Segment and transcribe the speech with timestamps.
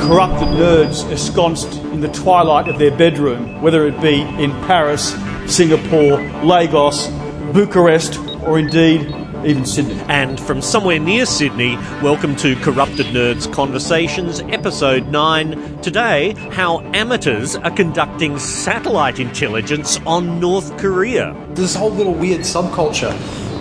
[0.00, 5.14] corrupted nerds ensconced in the twilight of their bedroom, whether it be in Paris,
[5.46, 7.08] Singapore, Lagos,
[7.52, 9.02] Bucharest, or indeed
[9.44, 10.00] even Sydney.
[10.08, 15.80] And from somewhere near Sydney, welcome to Corrupted Nerds Conversations, episode 9.
[15.82, 21.36] Today, how amateurs are conducting satellite intelligence on North Korea.
[21.54, 23.12] This whole little weird subculture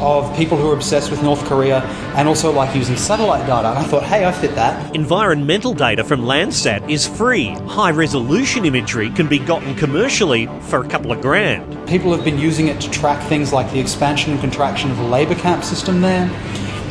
[0.02, 1.82] of people who are obsessed with North Korea
[2.16, 3.70] and also like using satellite data.
[3.70, 4.96] And I thought, hey, I fit that.
[4.96, 7.50] Environmental data from Landsat is free.
[7.68, 11.88] High resolution imagery can be gotten commercially for a couple of grand.
[11.88, 15.04] People have been using it to track things like the expansion and contraction of the
[15.04, 16.28] labour camp system there,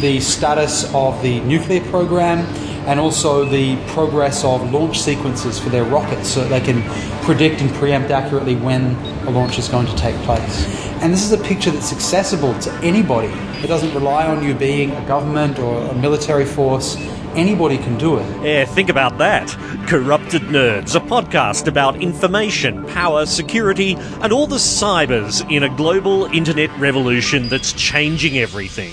[0.00, 2.46] the status of the nuclear program,
[2.90, 6.82] and also the progress of launch sequences for their rockets so that they can
[7.22, 8.96] predict and preempt accurately when
[9.28, 10.66] a launch is going to take place.
[11.00, 13.28] And this is a picture that's accessible to anybody.
[13.62, 16.96] It doesn't rely on you being a government or a military force.
[17.36, 18.44] Anybody can do it.
[18.44, 19.48] Yeah, think about that.
[19.86, 26.24] Corrupted Nerds, a podcast about information, power, security, and all the cybers in a global
[26.24, 28.92] internet revolution that's changing everything.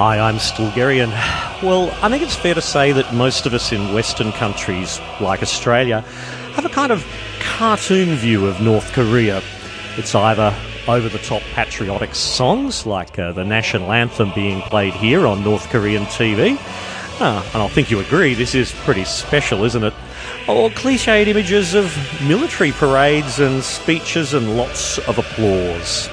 [0.00, 1.10] Hi, I'm Stilgherrian.
[1.62, 5.42] Well, I think it's fair to say that most of us in Western countries, like
[5.42, 6.00] Australia,
[6.54, 7.06] have a kind of
[7.38, 9.42] cartoon view of North Korea.
[9.98, 10.56] It's either
[10.88, 15.68] over the top patriotic songs, like uh, the national anthem being played here on North
[15.68, 16.56] Korean TV.
[17.20, 19.92] Ah, and I think you agree, this is pretty special, isn't it?
[20.48, 26.08] Or cliched images of military parades and speeches and lots of applause.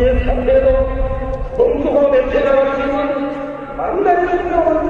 [0.00, 0.86] 우리의 상대도
[1.56, 4.89] 범수고 대체가 없지만 만나는 순간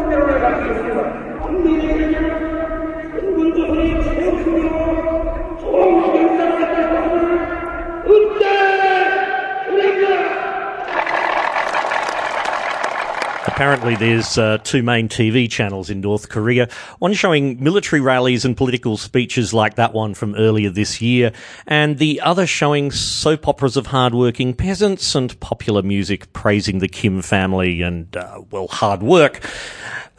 [13.60, 16.66] Apparently, there's uh, two main TV channels in North Korea.
[16.98, 21.32] One showing military rallies and political speeches like that one from earlier this year,
[21.66, 27.20] and the other showing soap operas of hardworking peasants and popular music praising the Kim
[27.20, 29.46] family and, uh, well, hard work.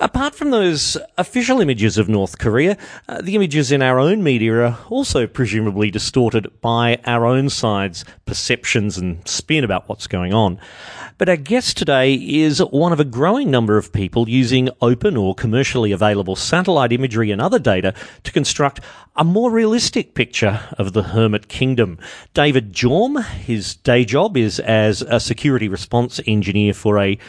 [0.02, 2.76] Apart from those official images of North Korea,
[3.08, 8.04] uh, the images in our own media are also presumably distorted by our own side's
[8.26, 10.60] perceptions and spin about what's going on.
[11.20, 15.36] But our guest today is one of a growing number of people using open or
[15.36, 18.80] commercially available satellite imagery and other data to construct
[19.16, 22.00] a more realistic picture of the Hermit Kingdom.
[22.34, 27.20] David Jorm, his day job is as a security response engineer for a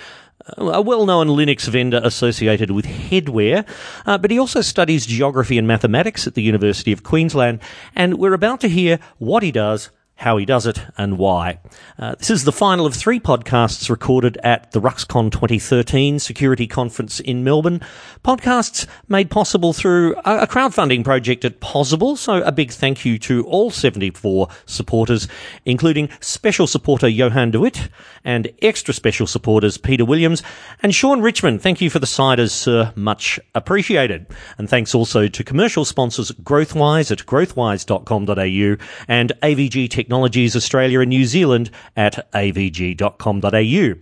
[0.57, 3.67] a well-known Linux vendor associated with Headwear,
[4.07, 7.61] uh, but he also studies geography and mathematics at the University of Queensland,
[7.95, 9.91] and we're about to hear what he does
[10.23, 11.59] how he does it, and why.
[11.99, 17.19] Uh, this is the final of three podcasts recorded at the RuxCon 2013 security conference
[17.19, 17.81] in Melbourne.
[18.25, 23.45] Podcasts made possible through a crowdfunding project at Pozible, so a big thank you to
[23.47, 25.27] all 74 supporters,
[25.65, 27.89] including special supporter Johan DeWitt
[28.25, 30.45] and extra special supporters Peter Williams
[30.85, 31.63] and Sean Richmond.
[31.63, 32.93] Thank you for the ciders, sir.
[32.95, 34.27] Much appreciated.
[34.57, 41.09] And thanks also to commercial sponsors Growthwise at growthwise.com.au and AVG Technology Technologies Australia and
[41.09, 43.95] New Zealand at avg.com.au.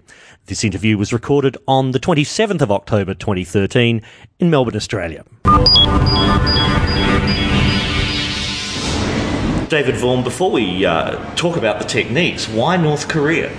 [0.47, 4.03] This interview was recorded on the 27th of October 2013
[4.41, 5.25] in Melbourne, Australia.
[9.69, 13.57] David Vaughan, before we uh, talk about the techniques, why North Korea?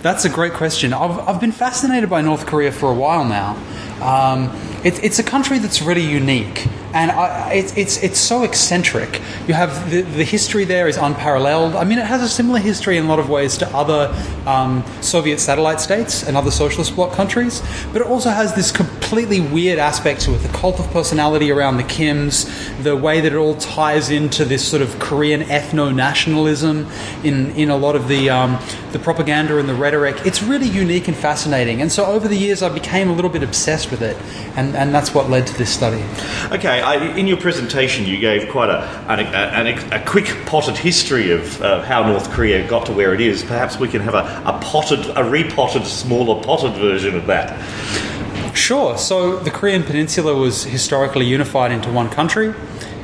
[0.00, 0.92] That's a great question.
[0.92, 3.56] I've, I've been fascinated by North Korea for a while now.
[4.00, 9.20] Um, it, it's a country that's really unique and I, it, it's it's so eccentric.
[9.46, 11.76] You have the, the history there is unparalleled.
[11.76, 14.14] I mean, it has a similar history in a lot of ways to other
[14.46, 19.40] um, Soviet satellite states and other socialist bloc countries, but it also has this completely
[19.40, 22.46] weird aspect to it: the cult of personality around the Kims,
[22.82, 26.86] the way that it all ties into this sort of Korean ethno nationalism
[27.22, 28.58] in in a lot of the um,
[28.92, 30.16] the propaganda and the rhetoric.
[30.24, 31.82] It's really unique and fascinating.
[31.82, 34.16] And so over the years, I became a little bit obsessed with it,
[34.56, 36.02] and and that's what led to this study.
[36.52, 36.80] Okay.
[36.80, 41.60] I, in your presentation, you gave quite a, an, a, a quick potted history of
[41.62, 43.42] uh, how North Korea got to where it is.
[43.42, 47.56] Perhaps we can have a, a potted, a repotted, smaller potted version of that.
[48.56, 48.98] Sure.
[48.98, 52.54] So the Korean Peninsula was historically unified into one country,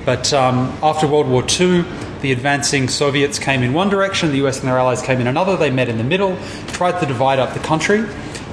[0.04, 1.84] but um, after World War II,
[2.22, 5.56] the advancing Soviets came in one direction, the US and their allies came in another.
[5.56, 6.36] They met in the middle,
[6.68, 8.04] tried to divide up the country.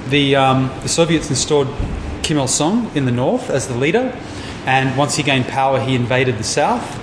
[0.08, 1.68] The, um, the Soviets installed
[2.22, 4.16] Kim Il sung in the north as the leader,
[4.66, 6.98] and once he gained power, he invaded the south.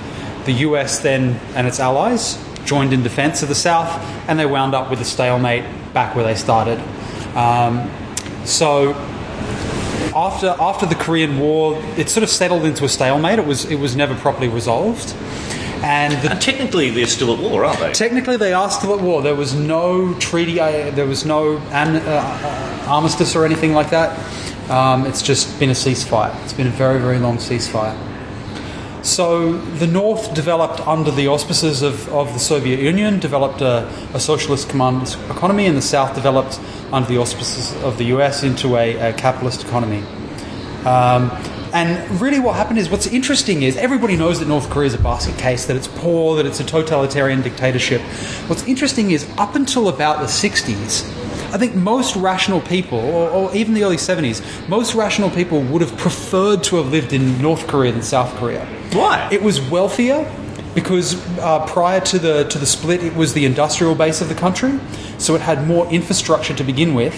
[0.46, 3.90] The US then and its allies joined in defense of the south,
[4.28, 5.64] and they wound up with a stalemate
[5.94, 6.80] back where they started.
[7.36, 7.90] Um,
[8.46, 8.94] so
[10.16, 13.40] after after the Korean War, it sort of settled into a stalemate.
[13.40, 15.16] It was it was never properly resolved.
[15.82, 17.94] And, the, and technically, they're still at war, aren't they?
[17.94, 19.22] Technically, they are still at war.
[19.22, 24.18] There was no treaty, uh, there was no uh, uh, armistice or anything like that.
[24.70, 26.32] Um, it's just been a ceasefire.
[26.44, 27.98] It's been a very, very long ceasefire.
[29.04, 34.20] So the North developed under the auspices of, of the Soviet Union, developed a, a
[34.20, 36.60] socialist command economy, and the South developed
[36.92, 40.04] under the auspices of the US into a, a capitalist economy.
[40.86, 41.32] Um,
[41.74, 45.00] and really, what happened is what's interesting is everybody knows that North Korea is a
[45.00, 48.02] basket case, that it's poor, that it's a totalitarian dictatorship.
[48.48, 51.19] What's interesting is up until about the 60s,
[51.52, 55.82] I think most rational people, or, or, even the early 70s, most rational people would
[55.82, 58.66] have preferred to have lived in North Korea than South Korea.
[58.94, 59.28] Why?
[59.32, 60.32] It was wealthier
[60.76, 64.36] because uh, prior to the to the split, it was the industrial base of the
[64.36, 64.80] country,
[65.18, 67.16] so it had more infrastructure to begin with,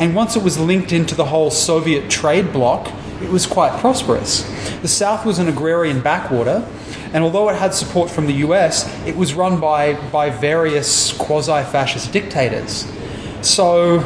[0.00, 2.90] and once it was linked into the whole Soviet trade bloc,
[3.22, 4.42] it was quite prosperous.
[4.80, 6.66] The South was an agrarian backwater,
[7.12, 11.62] and although it had support from the US, it was run by, by various quasi
[11.70, 12.90] fascist dictators.
[13.44, 13.96] So,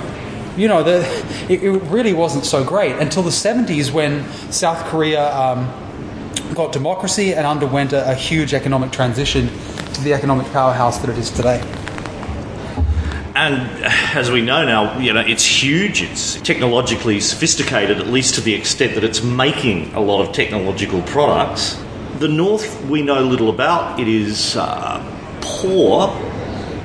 [0.57, 1.01] you know, the,
[1.49, 5.67] it, it, really wasn't so great until the 70s when South Korea um,
[6.55, 9.49] got democracy and underwent a, a huge economic transition
[9.95, 11.63] to the economic powerhouse that it is today
[13.39, 13.85] and
[14.17, 16.03] as we know now, you know, it's huge.
[16.03, 21.03] It's technologically sophisticated, at least to the extent that it's making a lot of technological
[21.03, 21.81] products.
[22.19, 24.01] The North, we know little about.
[24.01, 25.01] It is uh,
[25.41, 26.09] poor.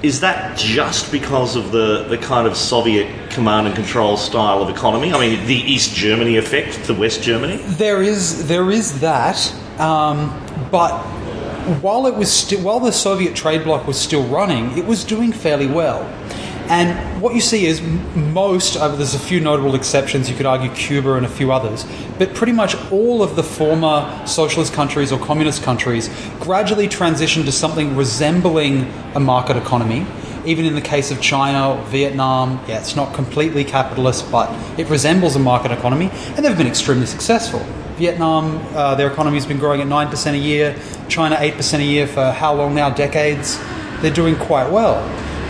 [0.04, 4.70] Is that just because of the, the kind of Soviet command and control style of
[4.70, 5.14] economy?
[5.14, 7.56] I mean, the East Germany effect, the West Germany.
[7.78, 9.38] There is there is that,
[9.80, 10.28] um,
[10.70, 11.02] but
[11.80, 15.32] while it was sti- while the Soviet trade bloc was still running, it was doing
[15.32, 16.04] fairly well.
[16.70, 20.70] And what you see is most, uh, there's a few notable exceptions, you could argue
[20.72, 21.86] Cuba and a few others,
[22.18, 27.52] but pretty much all of the former socialist countries or communist countries gradually transitioned to
[27.52, 30.06] something resembling a market economy.
[30.46, 34.50] Even in the case of China Vietnam, yeah, it's not completely capitalist, but
[34.80, 37.60] it resembles a market economy, and they've been extremely successful.
[37.96, 40.76] Vietnam, uh, their economy has been growing at 9% a year,
[41.08, 42.90] China 8% a year for how long now?
[42.90, 43.60] Decades.
[44.02, 45.02] They're doing quite well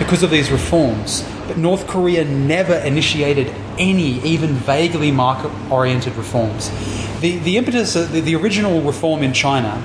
[0.03, 1.27] because of these reforms.
[1.47, 3.47] But North Korea never initiated
[3.77, 6.69] any, even vaguely market oriented reforms.
[7.21, 9.81] The, the impetus, the, the original reform in China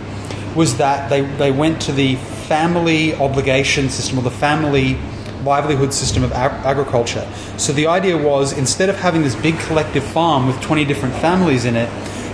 [0.55, 4.99] was that they, they went to the family obligation system or the family
[5.45, 7.27] livelihood system of ag- agriculture.
[7.57, 11.65] So the idea was instead of having this big collective farm with 20 different families
[11.65, 11.89] in it,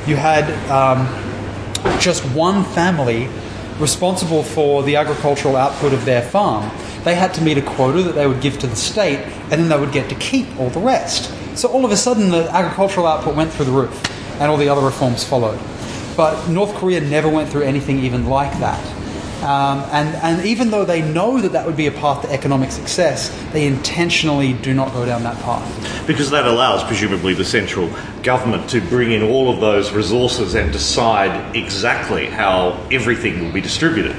[0.08, 1.06] you had um,
[2.00, 3.28] just one family
[3.78, 6.70] responsible for the agricultural output of their farm
[7.04, 9.68] they had to meet a quota that they would give to the state, and then
[9.68, 11.32] they would get to keep all the rest.
[11.56, 14.68] So all of a sudden, the agricultural output went through the roof, and all the
[14.68, 15.58] other reforms followed.
[16.16, 18.80] But North Korea never went through anything even like that.
[19.44, 22.70] Um, and, and even though they know that that would be a path to economic
[22.70, 26.06] success, they intentionally do not go down that path.
[26.06, 27.90] Because that allows, presumably, the central
[28.22, 33.60] government to bring in all of those resources and decide exactly how everything will be
[33.60, 34.16] distributed.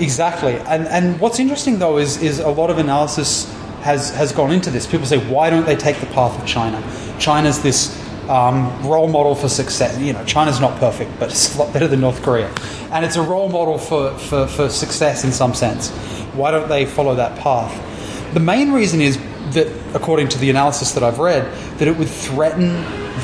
[0.00, 0.56] Exactly.
[0.56, 4.70] And, and what's interesting, though, is, is a lot of analysis has, has gone into
[4.70, 4.84] this.
[4.84, 6.82] People say, why don't they take the path of China?
[7.20, 7.96] China's this
[8.28, 9.98] um, role model for success.
[9.98, 12.52] You know, China's not perfect, but it's a lot better than North Korea.
[12.90, 15.90] And it's a role model for, for, for success in some sense.
[16.34, 18.34] Why don't they follow that path?
[18.34, 19.18] The main reason is
[19.54, 21.44] that, according to the analysis that I've read,
[21.78, 22.68] that it would threaten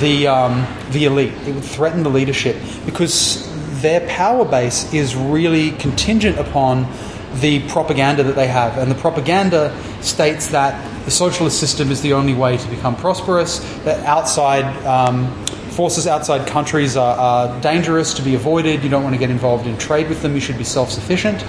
[0.00, 2.56] the, um, the elite, it would threaten the leadership
[2.86, 3.48] because
[3.82, 6.86] their power base is really contingent upon
[7.40, 8.78] the propaganda that they have.
[8.78, 13.58] And the propaganda states that the socialist system is the only way to become prosperous,
[13.84, 15.30] that outside um,
[15.72, 19.66] forces outside countries are, are, dangerous to be avoided, you don't want to get involved
[19.66, 21.44] in trade with them, you should be self sufficient.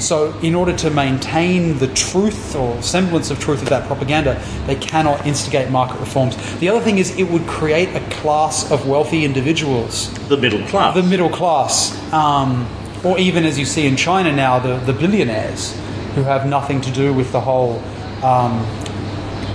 [0.00, 4.76] So, in order to maintain the truth or semblance of truth of that propaganda, they
[4.76, 6.36] cannot instigate market reforms.
[6.58, 10.94] The other thing is, it would create a class of wealthy individuals, The middle class.
[10.94, 12.66] the middle class, um,
[13.04, 15.78] or even as you see in China now, the, the billionaires
[16.14, 17.82] who have nothing to do with the whole
[18.22, 18.64] um,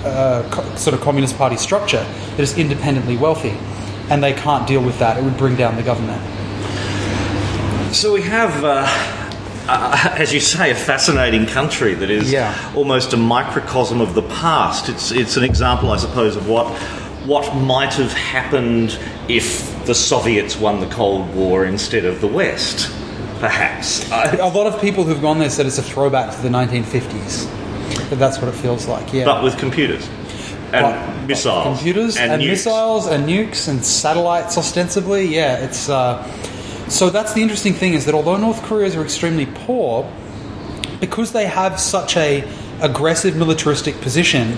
[0.06, 3.58] uh, co- sort of communist party structure that is independently wealthy,
[4.10, 5.18] and they can't deal with that.
[5.18, 6.22] It would bring down the government.
[7.94, 8.86] So we have, uh,
[9.70, 12.54] uh, as you say, a fascinating country that is Yeah.
[12.76, 14.90] almost a microcosm of the past.
[14.90, 16.68] It's it's an example, I suppose, of what
[17.26, 22.92] what might have happened if the Soviets won the Cold War instead of the West,
[23.40, 24.12] perhaps.
[24.12, 27.48] I- A lot of people who've gone there said it's a throwback to the 1950s.
[28.10, 29.14] But that's what it feels like.
[29.14, 29.26] Yeah.
[29.26, 30.08] but with computers
[30.74, 32.48] and But- missiles, computers, and, nukes.
[32.50, 34.58] missiles, and nukes, and satellites.
[34.58, 35.58] Ostensibly, yeah.
[35.58, 36.24] It's uh,
[36.88, 40.06] so that's the interesting thing is that although North Koreans are extremely poor,
[41.00, 42.44] because they have such a
[42.82, 44.58] aggressive militaristic position,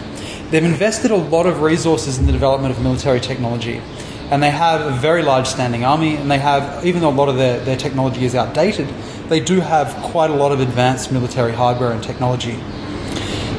[0.52, 3.82] they've invested a lot of resources in the development of military technology.
[4.30, 7.30] And they have a very large standing army, and they have, even though a lot
[7.30, 8.88] of their, their technology is outdated,
[9.30, 12.60] they do have quite a lot of advanced military hardware and technology.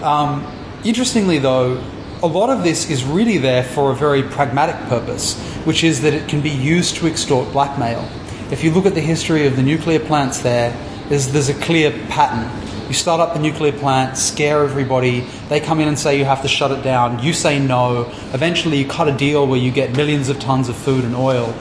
[0.02, 0.47] Um,
[0.85, 1.83] interestingly, though,
[2.23, 6.14] a lot of this is really there for a very pragmatic purpose, which is that
[6.14, 8.09] it can be used to extort blackmail.
[8.50, 10.76] If you look at the history of the nuclear plants there,
[11.09, 12.50] there's, there's a clear pattern.
[12.88, 16.43] You start up the nuclear plant, scare everybody, they come in and say you have
[16.43, 19.95] to shut it down, you say no, eventually you cut a deal where you get
[19.95, 21.55] millions of tons of food and oil,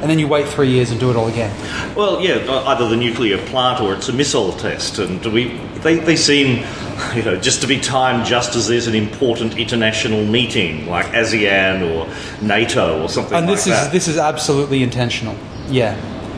[0.00, 1.54] and then you wait three years and do it all again.
[1.94, 6.16] Well, yeah, either the nuclear plant or it's a missile test, and we they, they
[6.16, 6.64] seem,
[7.14, 11.82] you know, just to be timed just as there's an important international meeting like ASEAN
[11.82, 13.38] or NATO or something like that.
[13.38, 13.92] and like this is that.
[13.92, 15.36] this is absolutely intentional.
[15.68, 15.96] Yeah,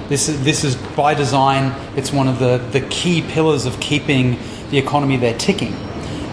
[0.09, 1.73] this is this is by design.
[1.97, 4.38] It's one of the the key pillars of keeping
[4.71, 5.75] the economy there ticking.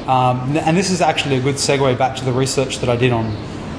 [0.07, 3.13] Um, and this is actually a good segue back to the research that I did
[3.13, 3.31] on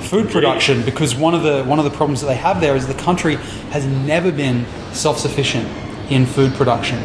[0.02, 2.86] food production because one of the one of the problems that they have there is
[2.86, 3.36] the country
[3.70, 5.66] has never been self sufficient
[6.10, 7.02] in food production,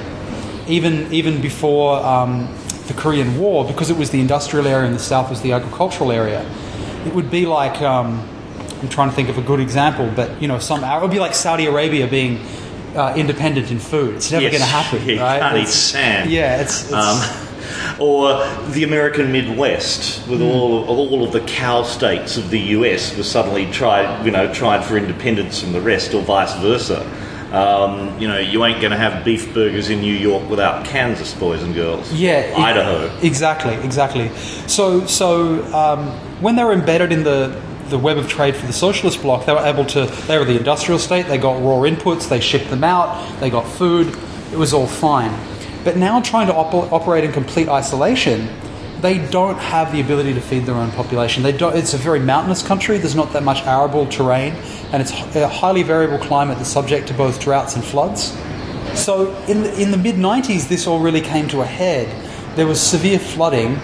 [0.67, 2.47] even even before um,
[2.88, 6.12] the Korean War because it was the industrial area and the south was the agricultural
[6.12, 6.41] area.
[7.06, 8.27] It would be like um,
[8.82, 11.20] I'm trying to think of a good example, but you know, some it would be
[11.20, 12.39] like Saudi Arabia being
[12.96, 14.15] uh, independent in food.
[14.15, 15.39] It's never Yes, going to happen, you right?
[15.39, 16.29] can't eat sand.
[16.29, 17.20] Yeah, it's, it's Um,
[18.00, 20.46] or the American Midwest, with Hmm.
[20.48, 24.51] all of, all of the cow states of the US, was suddenly tried, you know,
[24.53, 27.06] tried for independence from the rest, or vice versa.
[27.51, 31.33] Um, you know, you ain't going to have beef burgers in New York without Kansas,
[31.33, 32.11] boys and girls.
[32.11, 33.09] Yeah, e- Idaho.
[33.25, 34.29] Exactly, exactly.
[34.67, 36.07] So, so um,
[36.41, 39.53] when they were embedded in the the web of trade for the socialist bloc, they
[39.53, 40.05] were able to.
[40.27, 41.27] They were the industrial state.
[41.27, 42.27] They got raw inputs.
[42.27, 43.39] They shipped them out.
[43.39, 44.07] They got food.
[44.51, 45.33] It was all fine.
[45.85, 48.49] But now, trying to op- operate in complete isolation,
[49.01, 51.43] they don't have the ability to feed their own population.
[51.43, 51.75] They don't.
[51.75, 52.97] It's a very mountainous country.
[52.97, 54.53] There's not that much arable terrain,
[54.91, 58.35] and it's a highly variable climate that's subject to both droughts and floods.
[58.95, 62.07] So in the, in the mid 90s, this all really came to a head.
[62.55, 63.75] There was severe flooding,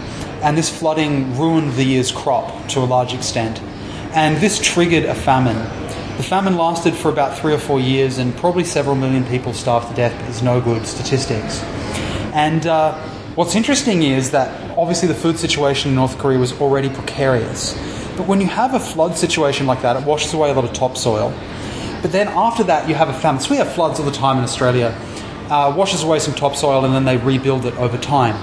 [0.41, 3.61] and this flooding ruined the year's crop to a large extent.
[4.15, 5.57] And this triggered a famine.
[6.17, 9.89] The famine lasted for about three or four years, and probably several million people starved
[9.89, 11.61] to death, but there's no good statistics.
[12.33, 12.95] And uh,
[13.35, 17.73] what's interesting is that obviously the food situation in North Korea was already precarious.
[18.17, 20.73] But when you have a flood situation like that, it washes away a lot of
[20.73, 21.33] topsoil.
[22.01, 23.41] But then after that, you have a famine.
[23.41, 24.95] So we have floods all the time in Australia,
[25.49, 28.35] uh, washes away some topsoil, and then they rebuild it over time.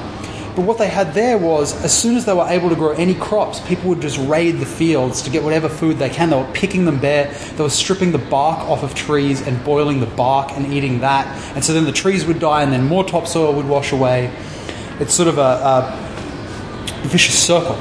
[0.57, 3.15] But what they had there was, as soon as they were able to grow any
[3.15, 6.31] crops, people would just raid the fields to get whatever food they can.
[6.31, 7.33] They were picking them bare.
[7.57, 11.27] They were stripping the bark off of trees and boiling the bark and eating that.
[11.55, 14.35] And so then the trees would die, and then more topsoil would wash away.
[14.99, 16.10] It's sort of a, a
[17.09, 17.77] vicious circle.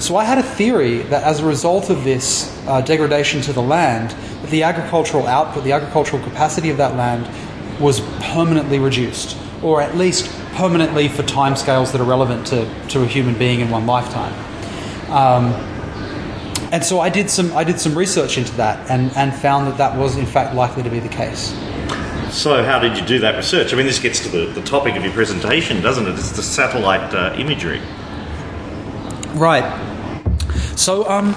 [0.00, 3.62] So I had a theory that as a result of this uh, degradation to the
[3.62, 4.10] land,
[4.42, 7.28] that the agricultural output, the agricultural capacity of that land
[7.80, 13.06] was permanently reduced, or at least permanently for timescales that are relevant to, to a
[13.06, 14.32] human being in one lifetime.
[15.10, 15.52] Um,
[16.72, 19.78] and so I did some I did some research into that and, and found that
[19.78, 21.50] that was in fact likely to be the case.
[22.32, 23.72] So, how did you do that research?
[23.72, 26.14] I mean, this gets to the, the topic of your presentation, doesn't it?
[26.14, 27.80] It's the satellite uh, imagery.
[29.34, 29.64] Right.
[30.76, 31.34] So, um,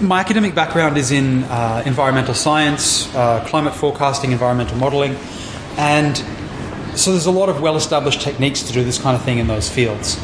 [0.00, 5.16] my academic background is in uh, environmental science, uh, climate forecasting, environmental modeling,
[5.76, 6.16] and
[6.94, 9.48] so there's a lot of well established techniques to do this kind of thing in
[9.48, 10.18] those fields.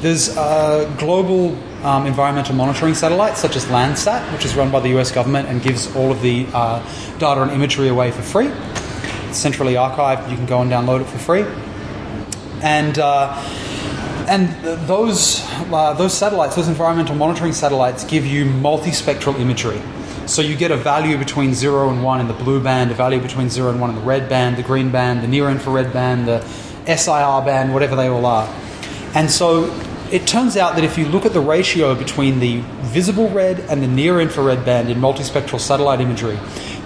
[0.00, 4.98] There's uh, global um, environmental monitoring satellites such as Landsat, which is run by the
[4.98, 6.80] US government and gives all of the uh,
[7.18, 8.46] data and imagery away for free.
[9.28, 11.44] It's centrally archived, you can go and download it for free.
[12.62, 13.36] and uh,
[14.28, 14.48] and
[14.86, 15.42] those
[15.72, 19.80] uh, those satellites, those environmental monitoring satellites, give you multispectral imagery.
[20.26, 23.20] So you get a value between zero and one in the blue band, a value
[23.20, 26.28] between zero and one in the red band, the green band, the near infrared band,
[26.28, 26.42] the
[26.84, 28.46] SIR band, whatever they all are.
[29.14, 29.74] And so
[30.12, 33.82] it turns out that if you look at the ratio between the visible red and
[33.82, 36.38] the near infrared band in multispectral satellite imagery,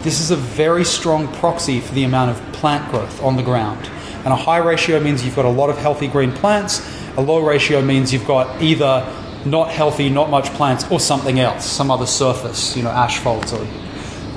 [0.02, 3.88] this is a very strong proxy for the amount of plant growth on the ground.
[4.24, 6.80] And a high ratio means you've got a lot of healthy green plants.
[7.16, 9.06] A low ratio means you've got either
[9.44, 13.66] not healthy, not much plants, or something else, some other surface, you know, asphalt or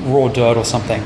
[0.06, 1.04] raw dirt or something.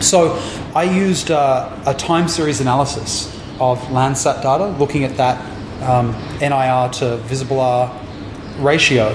[0.00, 0.40] So
[0.74, 5.38] I used uh, a time series analysis of Landsat data, looking at that
[5.82, 8.00] um, NIR to visible R
[8.58, 9.08] ratio,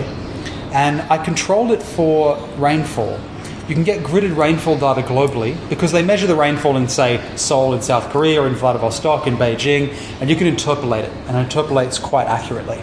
[0.72, 3.20] and I controlled it for rainfall.
[3.67, 7.74] You can get gridded rainfall data globally because they measure the rainfall in, say, Seoul
[7.74, 11.41] in South Korea, or in Vladivostok, in Beijing, and you can interpolate it, and it
[11.41, 12.82] interpolates quite accurately.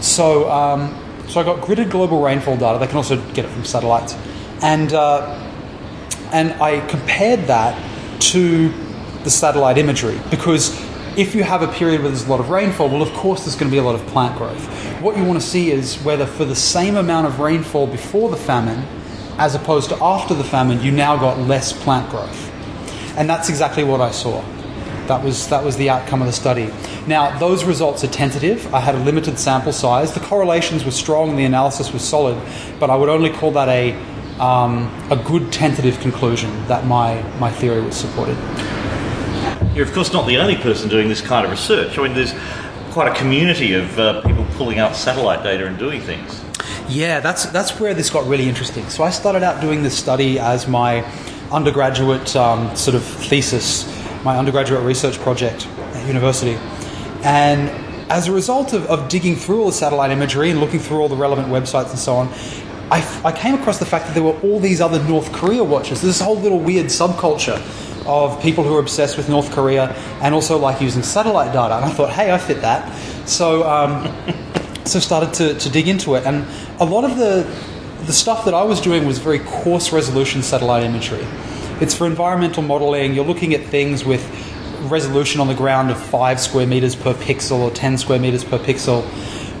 [0.00, 2.78] So, um, so I got gridded global rainfall data.
[2.78, 4.16] They can also get it from satellites,
[4.62, 5.40] and uh,
[6.32, 7.80] and I compared that
[8.32, 8.72] to
[9.22, 10.78] the satellite imagery because
[11.16, 13.54] if you have a period where there's a lot of rainfall, well, of course, there's
[13.54, 14.66] going to be a lot of plant growth.
[15.00, 18.36] What you want to see is whether for the same amount of rainfall before the
[18.36, 18.84] famine
[19.38, 22.50] as opposed to after the famine, you now got less plant growth.
[23.16, 24.42] And that's exactly what I saw.
[25.06, 26.72] That was, that was the outcome of the study.
[27.06, 28.72] Now, those results are tentative.
[28.74, 30.14] I had a limited sample size.
[30.14, 32.40] The correlations were strong the analysis was solid,
[32.80, 33.92] but I would only call that a,
[34.40, 38.36] um, a good tentative conclusion that my, my theory was supported.
[39.74, 41.98] You're, of course, not the only person doing this kind of research.
[41.98, 42.32] I mean, there's
[42.92, 46.43] quite a community of uh, people pulling out satellite data and doing things.
[46.94, 48.88] Yeah, that's that's where this got really interesting.
[48.88, 51.02] So I started out doing this study as my
[51.50, 53.84] undergraduate um, sort of thesis,
[54.22, 56.56] my undergraduate research project at university,
[57.24, 57.68] and
[58.12, 61.08] as a result of, of digging through all the satellite imagery and looking through all
[61.08, 62.28] the relevant websites and so on,
[62.92, 66.00] I, I came across the fact that there were all these other North Korea watchers.
[66.00, 67.60] There's this whole little weird subculture
[68.06, 69.90] of people who are obsessed with North Korea
[70.22, 71.74] and also like using satellite data.
[71.74, 72.94] And I thought, hey, I fit that.
[73.26, 74.14] So, um,
[74.84, 76.24] so started to, to dig into it.
[76.24, 76.46] And
[76.80, 77.42] a lot of the,
[78.06, 81.24] the stuff that I was doing was very coarse resolution satellite imagery.
[81.80, 83.14] It's for environmental modeling.
[83.14, 84.22] You're looking at things with
[84.82, 88.58] resolution on the ground of 5 square meters per pixel or 10 square meters per
[88.58, 89.02] pixel.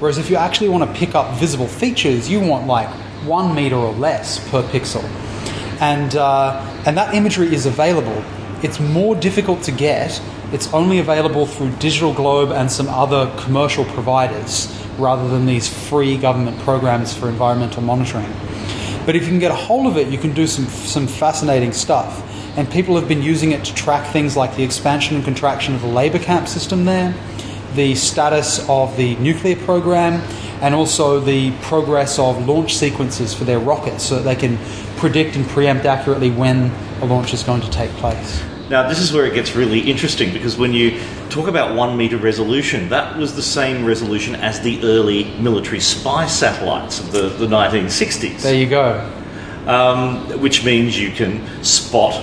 [0.00, 2.88] Whereas if you actually want to pick up visible features, you want like
[3.24, 5.02] 1 meter or less per pixel.
[5.80, 8.22] And, uh, and that imagery is available.
[8.62, 10.20] It's more difficult to get.
[10.54, 16.16] It's only available through Digital Globe and some other commercial providers rather than these free
[16.16, 18.32] government programs for environmental monitoring.
[19.04, 21.72] But if you can get a hold of it, you can do some, some fascinating
[21.72, 22.22] stuff.
[22.56, 25.82] And people have been using it to track things like the expansion and contraction of
[25.82, 27.12] the labor camp system there,
[27.74, 30.22] the status of the nuclear program,
[30.62, 34.56] and also the progress of launch sequences for their rockets so that they can
[34.98, 38.40] predict and preempt accurately when a launch is going to take place.
[38.70, 40.98] Now, this is where it gets really interesting because when you
[41.28, 46.26] talk about one meter resolution, that was the same resolution as the early military spy
[46.26, 48.42] satellites of the, the 1960s.
[48.42, 49.10] There you go.
[49.66, 52.14] Um, which means you can spot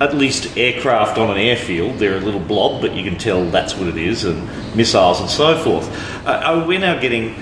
[0.00, 1.98] at least aircraft on an airfield.
[1.98, 5.28] They're a little blob, but you can tell that's what it is, and missiles and
[5.28, 5.88] so forth.
[6.26, 7.34] Uh, we're now getting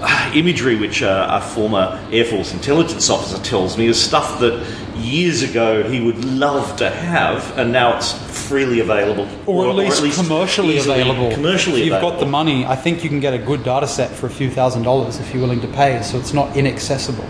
[0.34, 5.42] imagery which uh, a former Air Force intelligence officer tells me is stuff that years
[5.42, 8.12] ago he would love to have, and now it's
[8.48, 11.30] freely available, or, at, least or at least, commercially available.
[11.32, 12.18] Commercially, if you've available.
[12.18, 12.64] got the money.
[12.64, 15.32] I think you can get a good data set for a few thousand dollars if
[15.32, 16.02] you're willing to pay.
[16.02, 17.24] So it's not inaccessible.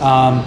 [0.00, 0.44] Um,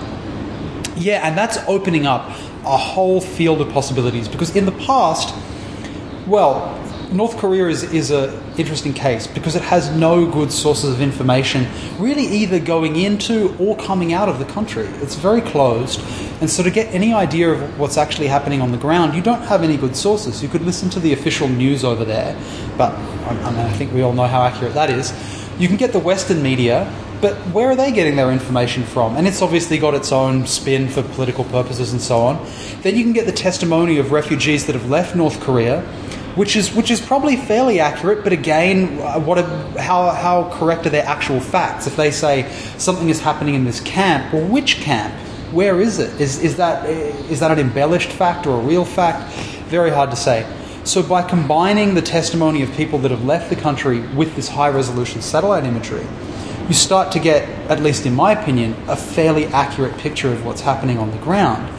[0.96, 2.28] yeah, and that's opening up
[2.64, 5.34] a whole field of possibilities because in the past,
[6.28, 6.78] well,
[7.12, 11.68] North Korea is, is an interesting case because it has no good sources of information
[12.00, 14.86] really either going into or coming out of the country.
[15.02, 16.00] It's very closed.
[16.40, 19.42] And so to get any idea of what's actually happening on the ground, you don't
[19.42, 20.42] have any good sources.
[20.42, 22.34] You could listen to the official news over there,
[22.78, 25.12] but I, mean, I think we all know how accurate that is.
[25.60, 29.18] You can get the Western media, but where are they getting their information from?
[29.18, 32.48] And it's obviously got its own spin for political purposes and so on.
[32.84, 35.86] Then you can get the testimony of refugees that have left North Korea
[36.36, 38.24] which is which is probably fairly accurate.
[38.24, 41.88] But again, uh, what are, how how correct are their actual facts?
[41.88, 45.14] If they say something is happening in this camp, well, which camp?
[45.52, 46.20] Where is it?
[46.22, 49.34] Is is that is that an embellished fact or a real fact?
[49.68, 50.46] Very hard to say.
[50.84, 54.70] So by combining the testimony of people that have left the country with this high
[54.70, 56.06] resolution satellite imagery,
[56.68, 60.62] you start to get, at least in my opinion, a fairly accurate picture of what's
[60.62, 61.70] happening on the ground.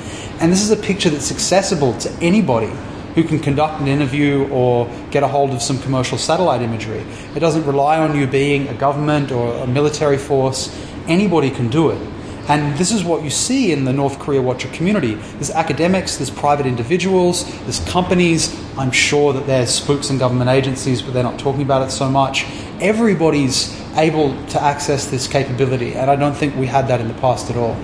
[0.40, 2.70] And this is a picture that's accessible to anybody
[3.14, 7.04] who can conduct an interview or get a hold of some commercial satellite imagery.
[7.34, 10.74] It doesn't rely on you being a government or a military force.
[11.06, 12.12] Anybody can do it.
[12.48, 15.14] And this is what you see in the North Korea Watcher community.
[15.14, 18.52] There's academics, there's private individuals, there's companies.
[18.76, 22.10] I'm sure that there's spooks and government agencies, but they're not talking about it so
[22.10, 22.44] much.
[22.80, 27.14] Everybody's able to access this capability, and I don't think we had that in the
[27.14, 27.74] past at all.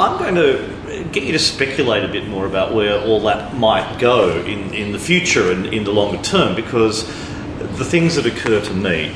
[0.00, 0.75] I'm going to
[1.16, 4.92] get you to speculate a bit more about where all that might go in, in
[4.92, 7.06] the future and in the longer term, because
[7.78, 9.08] the things that occur to me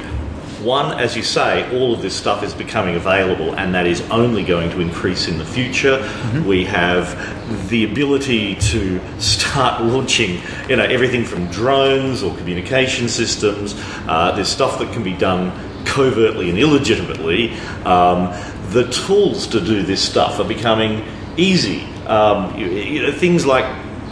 [0.63, 4.45] one, as you say, all of this stuff is becoming available, and that is only
[4.45, 5.97] going to increase in the future.
[5.97, 6.47] Mm-hmm.
[6.47, 13.75] We have the ability to start launching, you know, everything from drones or communication systems.
[14.07, 15.51] Uh, there's stuff that can be done
[15.87, 17.53] covertly and illegitimately.
[17.87, 18.31] Um,
[18.69, 21.07] the tools to do this stuff are becoming
[21.41, 21.83] easy.
[22.07, 23.65] Um, you, you know, things like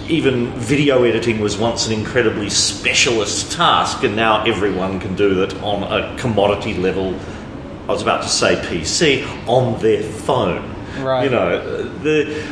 [0.08, 5.54] even video editing was once an incredibly specialist task, and now everyone can do it
[5.62, 7.14] on a commodity level.
[7.88, 10.74] I was about to say PC on their phone.
[11.00, 11.24] Right.
[11.24, 12.42] You know, the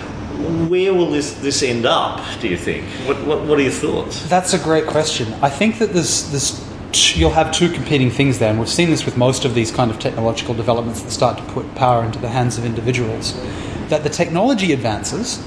[0.69, 2.21] where will this this end up?
[2.41, 2.85] Do you think?
[3.07, 4.29] What what, what are your thoughts?
[4.29, 5.33] That's a great question.
[5.43, 6.63] I think that this this
[7.17, 9.91] you'll have two competing things there, and we've seen this with most of these kind
[9.91, 13.35] of technological developments that start to put power into the hands of individuals.
[13.89, 15.47] That the technology advances,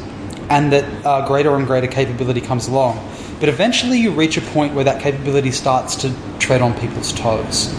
[0.49, 3.05] and that uh, greater and greater capability comes along.
[3.39, 7.73] But eventually, you reach a point where that capability starts to tread on people's toes,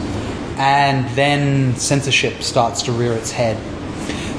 [0.56, 3.58] and then censorship starts to rear its head.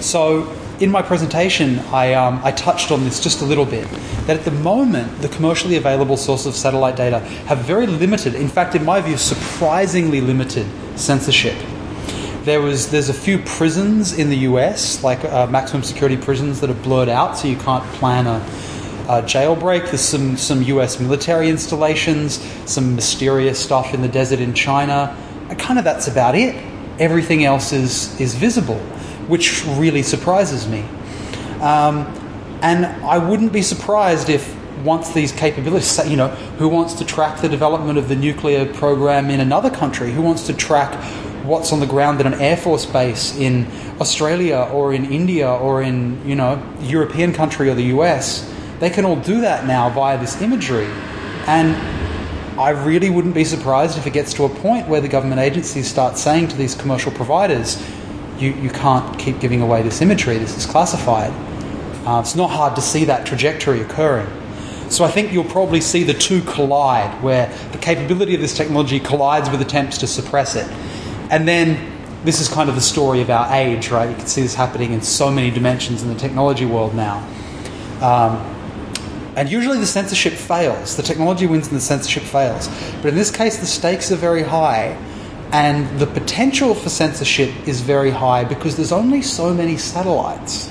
[0.03, 3.87] So, in my presentation, I, um, I touched on this just a little bit.
[4.25, 8.47] That at the moment, the commercially available sources of satellite data have very limited, in
[8.47, 11.55] fact, in my view, surprisingly limited censorship.
[12.43, 15.03] There was there's a few prisons in the U.S.
[15.03, 18.37] like uh, maximum security prisons that are blurred out, so you can't plan a,
[19.07, 19.85] a jailbreak.
[19.85, 20.99] There's some some U.S.
[20.99, 25.15] military installations, some mysterious stuff in the desert in China.
[25.49, 26.55] And kind of that's about it.
[26.97, 28.79] Everything else is is visible,
[29.27, 30.81] which really surprises me.
[31.61, 32.07] Um,
[32.63, 37.39] and I wouldn't be surprised if once these capabilities, you know, who wants to track
[37.41, 40.11] the development of the nuclear program in another country?
[40.11, 40.91] Who wants to track
[41.45, 43.67] what's on the ground at an air force base in
[43.99, 48.47] Australia or in India or in you know European country or the US.
[48.79, 50.89] They can all do that now via this imagery,
[51.47, 51.75] and
[52.59, 55.87] I really wouldn't be surprised if it gets to a point where the government agencies
[55.87, 57.81] start saying to these commercial providers,
[58.39, 60.37] "You you can't keep giving away this imagery.
[60.37, 61.31] This is classified."
[62.05, 64.27] Uh, it's not hard to see that trajectory occurring.
[64.91, 68.99] So I think you'll probably see the two collide, where the capability of this technology
[68.99, 70.67] collides with attempts to suppress it.
[71.31, 71.79] And then
[72.25, 74.09] this is kind of the story of our age, right?
[74.09, 77.25] You can see this happening in so many dimensions in the technology world now.
[78.01, 78.35] Um,
[79.37, 80.97] and usually the censorship fails.
[80.97, 82.67] The technology wins and the censorship fails.
[83.01, 84.97] But in this case, the stakes are very high.
[85.53, 90.69] And the potential for censorship is very high because there's only so many satellites.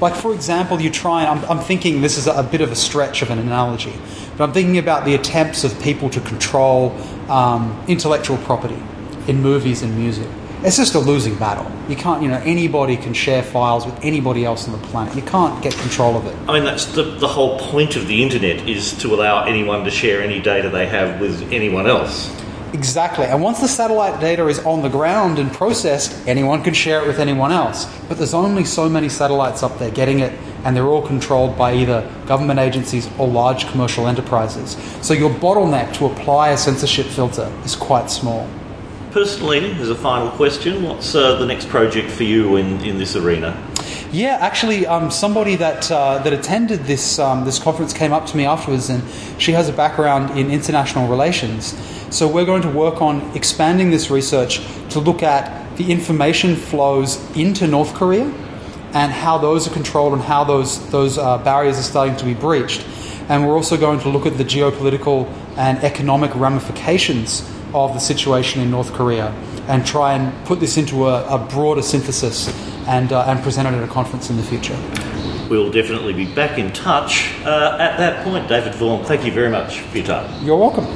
[0.00, 2.76] Like, for example, you try, and I'm, I'm thinking this is a, bit of a
[2.76, 3.92] stretch of an analogy,
[4.38, 6.96] but I'm thinking about the attempts of people to control
[7.28, 8.82] um, intellectual property
[9.28, 10.28] in movies and music.
[10.62, 11.70] It's just a losing battle.
[11.88, 15.16] You can't, you know, anybody can share files with anybody else on the planet.
[15.16, 16.36] You can't get control of it.
[16.46, 19.90] I mean, that's the, the whole point of the internet is to allow anyone to
[19.90, 22.30] share any data they have with anyone else.
[22.74, 23.24] Exactly.
[23.24, 27.06] And once the satellite data is on the ground and processed, anyone can share it
[27.06, 27.86] with anyone else.
[28.06, 31.74] But there's only so many satellites up there getting it, and they're all controlled by
[31.74, 34.76] either government agencies or large commercial enterprises.
[35.00, 38.46] So your bottleneck to apply a censorship filter is quite small.
[39.10, 43.16] Personally, as a final question, what's uh, the next project for you in, in this
[43.16, 43.60] arena?
[44.12, 48.36] Yeah, actually, um, somebody that uh, that attended this um, this conference came up to
[48.36, 49.02] me afterwards, and
[49.36, 51.76] she has a background in international relations.
[52.14, 57.18] So we're going to work on expanding this research to look at the information flows
[57.36, 58.32] into North Korea
[58.92, 62.34] and how those are controlled and how those those uh, barriers are starting to be
[62.34, 62.86] breached.
[63.28, 67.42] And we're also going to look at the geopolitical and economic ramifications
[67.74, 69.28] of the situation in North Korea
[69.68, 72.48] and try and put this into a, a broader synthesis
[72.86, 74.76] and, uh, and present it at a conference in the future.
[75.48, 78.48] We'll definitely be back in touch uh, at that point.
[78.48, 80.44] David Vaughan, thank you very much for your time.
[80.44, 80.86] You're welcome.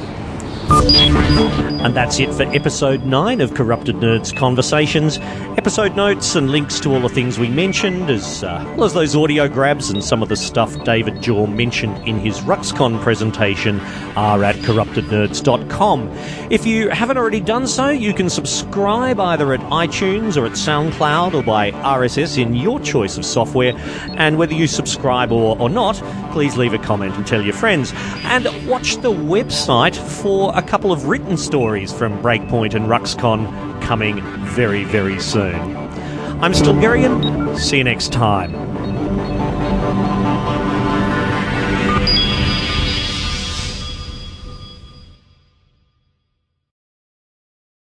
[0.85, 5.17] And that's it for episode 9 of Corrupted Nerds Conversations.
[5.57, 9.15] Episode notes and links to all the things we mentioned, as uh, well as those
[9.15, 13.79] audio grabs and some of the stuff David Jorm mentioned in his RuxCon presentation,
[14.15, 16.09] are at corruptednerds.com.
[16.51, 21.33] If you haven't already done so, you can subscribe either at iTunes or at SoundCloud
[21.33, 23.73] or by RSS in your choice of software.
[24.17, 25.95] And whether you subscribe or, or not,
[26.31, 27.93] please leave a comment and tell your friends.
[28.23, 34.21] And watch the website for a couple of written stories from Breakpoint and RuxCon coming
[34.43, 35.55] very, very soon.
[35.55, 37.57] I'm Stilgherrian.
[37.57, 38.64] See you next time.